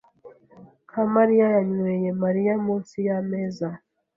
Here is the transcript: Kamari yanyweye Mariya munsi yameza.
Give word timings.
Kamari 0.89 1.35
yanyweye 1.43 2.09
Mariya 2.21 2.53
munsi 2.65 2.95
yameza. 3.07 3.67